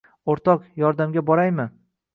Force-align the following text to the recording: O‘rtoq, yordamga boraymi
O‘rtoq, 0.33 0.65
yordamga 0.85 1.27
boraymi 1.31 1.71